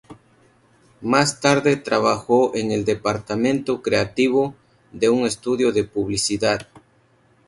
Más 1.01 1.39
tarde 1.41 1.75
trabajó 1.77 2.55
en 2.55 2.71
el 2.71 2.85
departamento 2.85 3.83
creativo 3.83 4.55
de 4.91 5.09
un 5.09 5.27
estudio 5.27 5.71
de 5.71 5.83
publicidad. 5.83 6.67